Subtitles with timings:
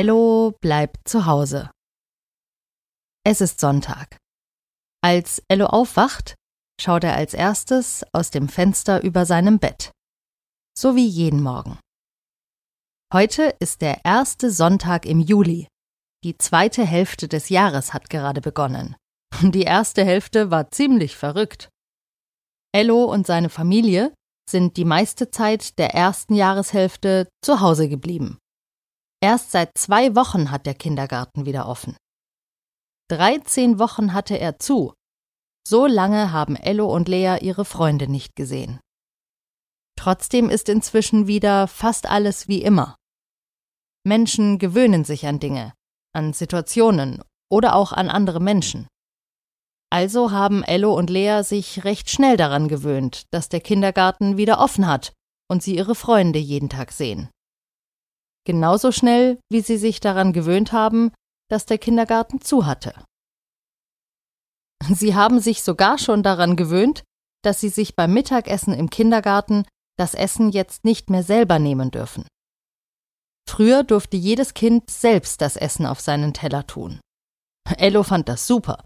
[0.00, 1.70] Ello bleibt zu Hause.
[3.22, 4.16] Es ist Sonntag.
[5.04, 6.36] Als Ello aufwacht,
[6.80, 9.90] schaut er als erstes aus dem Fenster über seinem Bett.
[10.74, 11.78] So wie jeden Morgen.
[13.12, 15.68] Heute ist der erste Sonntag im Juli.
[16.24, 18.96] Die zweite Hälfte des Jahres hat gerade begonnen.
[19.42, 21.68] Die erste Hälfte war ziemlich verrückt.
[22.72, 24.14] Ello und seine Familie
[24.48, 28.38] sind die meiste Zeit der ersten Jahreshälfte zu Hause geblieben.
[29.22, 31.96] Erst seit zwei Wochen hat der Kindergarten wieder offen.
[33.10, 34.94] 13 Wochen hatte er zu.
[35.66, 38.80] So lange haben Ello und Lea ihre Freunde nicht gesehen.
[39.98, 42.96] Trotzdem ist inzwischen wieder fast alles wie immer.
[44.06, 45.74] Menschen gewöhnen sich an Dinge,
[46.14, 48.88] an Situationen oder auch an andere Menschen.
[49.92, 54.86] Also haben Ello und Lea sich recht schnell daran gewöhnt, dass der Kindergarten wieder offen
[54.86, 55.12] hat
[55.50, 57.28] und sie ihre Freunde jeden Tag sehen.
[58.46, 61.12] Genauso schnell, wie sie sich daran gewöhnt haben,
[61.50, 62.94] dass der Kindergarten zu hatte.
[64.88, 67.04] Sie haben sich sogar schon daran gewöhnt,
[67.42, 69.64] dass sie sich beim Mittagessen im Kindergarten
[69.98, 72.26] das Essen jetzt nicht mehr selber nehmen dürfen.
[73.48, 77.00] Früher durfte jedes Kind selbst das Essen auf seinen Teller tun.
[77.76, 78.84] Ello fand das super.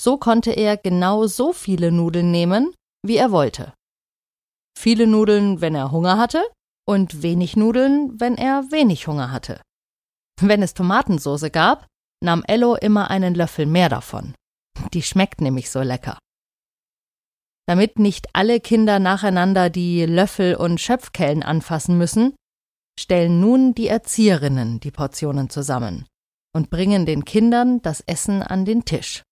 [0.00, 3.72] So konnte er genau so viele Nudeln nehmen, wie er wollte.
[4.76, 6.44] Viele Nudeln, wenn er Hunger hatte,
[6.86, 9.60] und wenig Nudeln, wenn er wenig Hunger hatte.
[10.40, 11.86] Wenn es Tomatensoße gab,
[12.22, 14.34] nahm Ello immer einen Löffel mehr davon.
[14.92, 16.18] Die schmeckt nämlich so lecker.
[17.66, 22.34] Damit nicht alle Kinder nacheinander die Löffel und Schöpfkellen anfassen müssen,
[22.98, 26.06] stellen nun die Erzieherinnen die Portionen zusammen
[26.54, 29.22] und bringen den Kindern das Essen an den Tisch.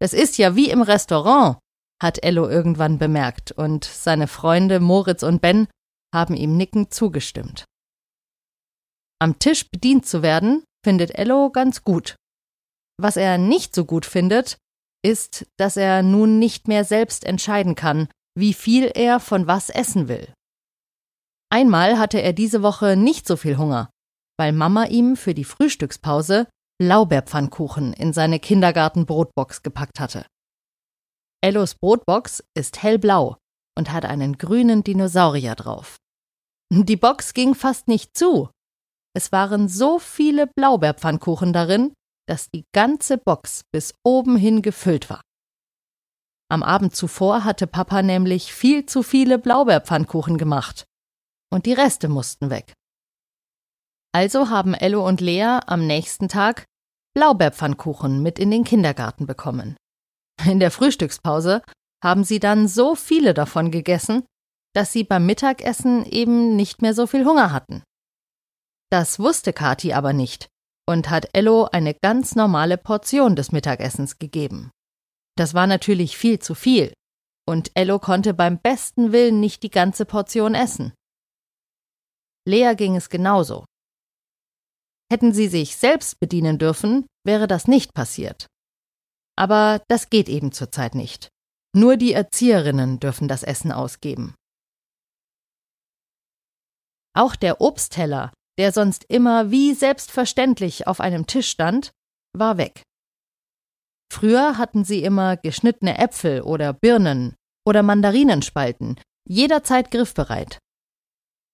[0.00, 1.58] Das ist ja wie im Restaurant,
[2.00, 5.66] hat Ello irgendwann bemerkt, und seine Freunde Moritz und Ben
[6.14, 7.66] haben ihm nickend zugestimmt.
[9.20, 12.16] Am Tisch bedient zu werden, findet Ello ganz gut.
[12.98, 14.56] Was er nicht so gut findet,
[15.04, 20.08] ist, dass er nun nicht mehr selbst entscheiden kann, wie viel er von was essen
[20.08, 20.32] will.
[21.52, 23.90] Einmal hatte er diese Woche nicht so viel Hunger,
[24.38, 26.48] weil Mama ihm für die Frühstückspause
[26.80, 30.26] Blaubeerpfannkuchen in seine Kindergartenbrotbox gepackt hatte.
[31.40, 33.36] Ellos Brotbox ist hellblau
[33.78, 35.96] und hat einen grünen Dinosaurier drauf.
[36.70, 38.50] Die Box ging fast nicht zu.
[39.16, 41.92] Es waren so viele Blaubeerpfannkuchen darin,
[42.26, 45.20] dass die ganze Box bis oben hin gefüllt war.
[46.50, 50.84] Am Abend zuvor hatte Papa nämlich viel zu viele Blaubeerpfannkuchen gemacht.
[51.52, 52.72] Und die Reste mussten weg.
[54.12, 56.64] Also haben Ello und Lea am nächsten Tag
[57.14, 59.76] Blaubeerpfannkuchen mit in den Kindergarten bekommen.
[60.44, 61.62] In der Frühstückspause
[62.02, 64.24] haben sie dann so viele davon gegessen,
[64.74, 67.82] dass sie beim Mittagessen eben nicht mehr so viel Hunger hatten.
[68.90, 70.48] Das wusste Kathi aber nicht
[70.86, 74.70] und hat Ello eine ganz normale Portion des Mittagessens gegeben.
[75.36, 76.92] Das war natürlich viel zu viel,
[77.48, 80.92] und Ello konnte beim besten Willen nicht die ganze Portion essen.
[82.46, 83.64] Lea ging es genauso.
[85.10, 88.46] Hätten sie sich selbst bedienen dürfen, wäre das nicht passiert.
[89.36, 91.28] Aber das geht eben zurzeit nicht.
[91.74, 94.34] Nur die Erzieherinnen dürfen das Essen ausgeben.
[97.16, 101.92] Auch der Obstteller, der sonst immer wie selbstverständlich auf einem Tisch stand,
[102.36, 102.82] war weg.
[104.12, 107.34] Früher hatten sie immer geschnittene Äpfel oder Birnen
[107.66, 110.58] oder Mandarinenspalten, jederzeit griffbereit.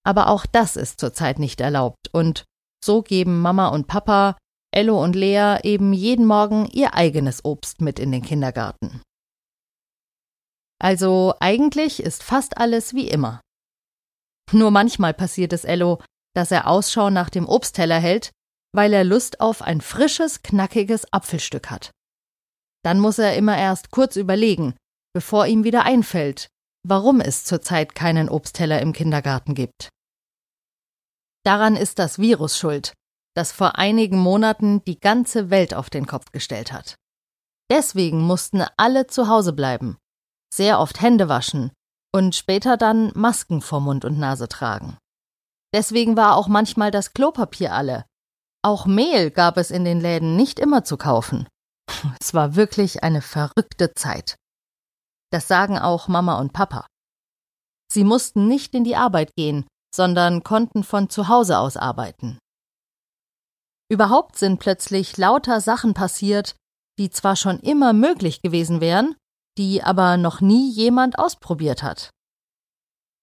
[0.04, 2.44] Aber auch das ist zurzeit nicht erlaubt und
[2.84, 4.37] so geben Mama und Papa,
[4.72, 9.03] Ello und Lea eben jeden Morgen ihr eigenes Obst mit in den Kindergarten.
[10.78, 13.41] Also eigentlich ist fast alles wie immer.
[14.53, 16.00] Nur manchmal passiert es Ello,
[16.34, 18.31] dass er Ausschau nach dem Obstteller hält,
[18.72, 21.91] weil er Lust auf ein frisches, knackiges Apfelstück hat.
[22.84, 24.75] Dann muss er immer erst kurz überlegen,
[25.12, 26.49] bevor ihm wieder einfällt,
[26.87, 29.89] warum es zurzeit keinen Obstteller im Kindergarten gibt.
[31.45, 32.92] Daran ist das Virus schuld,
[33.34, 36.95] das vor einigen Monaten die ganze Welt auf den Kopf gestellt hat.
[37.71, 39.97] Deswegen mussten alle zu Hause bleiben,
[40.53, 41.71] sehr oft Hände waschen
[42.12, 44.97] und später dann Masken vor Mund und Nase tragen.
[45.72, 48.04] Deswegen war auch manchmal das Klopapier alle.
[48.62, 51.48] Auch Mehl gab es in den Läden nicht immer zu kaufen.
[52.21, 54.36] Es war wirklich eine verrückte Zeit.
[55.33, 56.86] Das sagen auch Mama und Papa.
[57.92, 62.39] Sie mussten nicht in die Arbeit gehen, sondern konnten von zu Hause aus arbeiten.
[63.91, 66.54] Überhaupt sind plötzlich lauter Sachen passiert,
[66.98, 69.16] die zwar schon immer möglich gewesen wären,
[69.60, 72.10] die aber noch nie jemand ausprobiert hat.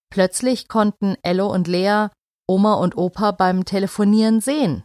[0.09, 2.07] Plötzlich konnten Ello und Lea
[2.47, 4.83] Oma und Opa beim Telefonieren sehen.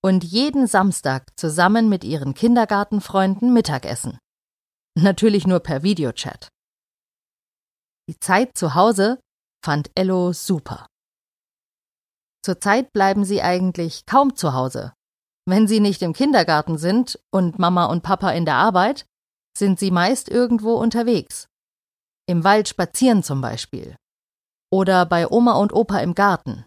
[0.00, 4.18] und jeden Samstag zusammen mit ihren Kindergartenfreunden Mittagessen.
[4.96, 6.48] Natürlich nur per Videochat.
[8.08, 9.20] Die Zeit zu Hause
[9.64, 10.86] fand Ello super.
[12.44, 14.92] Zurzeit bleiben sie eigentlich kaum zu Hause.
[15.46, 19.04] Wenn sie nicht im Kindergarten sind und Mama und Papa in der Arbeit,
[19.58, 21.48] sind sie meist irgendwo unterwegs.
[22.26, 23.96] Im Wald spazieren zum Beispiel.
[24.70, 26.64] Oder bei Oma und Opa im Garten.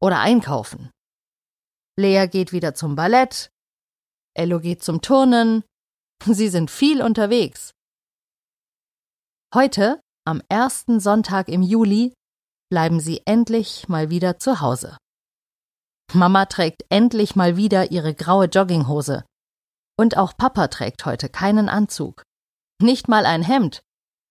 [0.00, 0.90] Oder einkaufen.
[1.96, 3.50] Lea geht wieder zum Ballett.
[4.34, 5.64] Ello geht zum Turnen.
[6.24, 7.72] Sie sind viel unterwegs.
[9.54, 12.12] Heute, am ersten Sonntag im Juli,
[12.70, 14.96] bleiben sie endlich mal wieder zu Hause.
[16.12, 19.24] Mama trägt endlich mal wieder ihre graue Jogginghose.
[20.00, 22.22] Und auch Papa trägt heute keinen Anzug.
[22.80, 23.82] Nicht mal ein Hemd,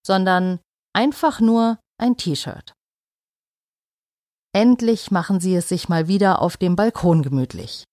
[0.03, 0.59] sondern
[0.95, 2.73] einfach nur ein T-Shirt.
[4.51, 7.83] Endlich machen sie es sich mal wieder auf dem Balkon gemütlich.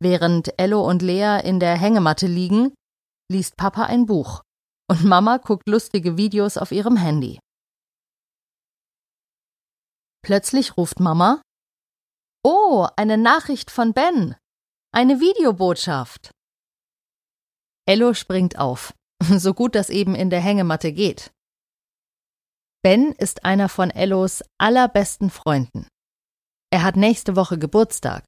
[0.00, 2.72] Während Ello und Lea in der Hängematte liegen,
[3.30, 4.40] liest Papa ein Buch
[4.90, 7.38] und Mama guckt lustige Videos auf ihrem Handy.
[10.24, 11.42] Plötzlich ruft Mama
[12.42, 14.36] Oh, eine Nachricht von Ben.
[14.90, 16.30] Eine Videobotschaft.
[17.86, 21.32] Ello springt auf, so gut das eben in der Hängematte geht.
[22.82, 25.86] Ben ist einer von Ellos allerbesten Freunden.
[26.72, 28.24] Er hat nächste Woche Geburtstag.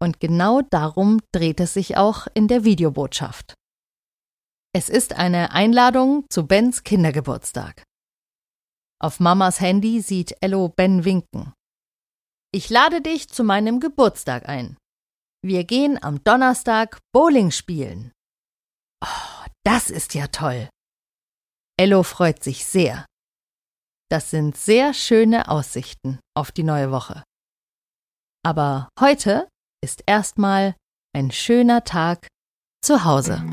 [0.00, 3.54] Und genau darum dreht es sich auch in der Videobotschaft.
[4.72, 7.82] Es ist eine Einladung zu Bens Kindergeburtstag.
[9.00, 11.52] Auf Mamas Handy sieht Ello Ben winken.
[12.52, 14.76] Ich lade dich zu meinem Geburtstag ein.
[15.42, 18.12] Wir gehen am Donnerstag Bowling spielen.
[19.04, 20.68] Oh, das ist ja toll.
[21.78, 23.06] Ello freut sich sehr.
[24.10, 27.22] Das sind sehr schöne Aussichten auf die neue Woche.
[28.44, 29.48] Aber heute
[29.84, 30.74] ist erstmal
[31.14, 32.26] ein schöner Tag
[32.82, 33.44] zu Hause.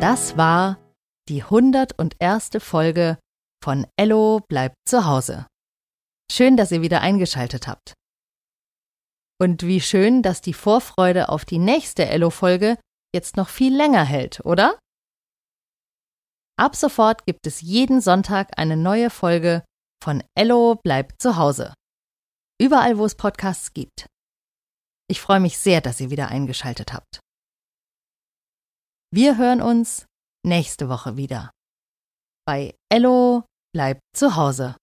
[0.00, 0.78] Das war
[1.28, 2.50] die 101.
[2.58, 3.18] Folge
[3.62, 5.46] von Ello bleibt zu Hause.
[6.30, 7.94] Schön, dass ihr wieder eingeschaltet habt.
[9.40, 12.76] Und wie schön, dass die Vorfreude auf die nächste Ello-Folge
[13.14, 14.78] jetzt noch viel länger hält, oder?
[16.58, 19.64] Ab sofort gibt es jeden Sonntag eine neue Folge
[20.02, 21.72] von Ello bleibt zu Hause.
[22.60, 24.06] Überall, wo es Podcasts gibt.
[25.08, 27.20] Ich freue mich sehr, dass ihr wieder eingeschaltet habt.
[29.12, 30.06] Wir hören uns
[30.44, 31.50] nächste Woche wieder.
[32.44, 34.76] Bei Ello bleibt zu Hause.